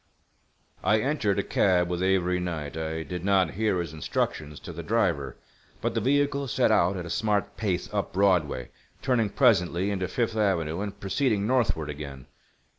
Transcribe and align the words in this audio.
I 0.83 0.99
entered 0.99 1.37
a 1.37 1.43
cab 1.43 1.87
with 1.87 2.01
Avery 2.01 2.39
Knight. 2.39 2.75
I 2.75 3.03
did 3.03 3.23
not 3.23 3.51
hear 3.51 3.77
his 3.79 3.93
instructions 3.93 4.59
to 4.61 4.73
the 4.73 4.81
driver, 4.81 5.37
but 5.79 5.93
the 5.93 6.01
vehicle 6.01 6.47
set 6.47 6.71
out 6.71 6.97
at 6.97 7.05
a 7.05 7.09
smart 7.11 7.55
pace 7.55 7.87
up 7.93 8.11
Broadway, 8.11 8.71
turning 9.03 9.29
presently 9.29 9.91
into 9.91 10.07
Fifth 10.07 10.35
Avenue, 10.35 10.81
and 10.81 10.99
proceeding 10.99 11.45
northward 11.45 11.87
again. 11.91 12.25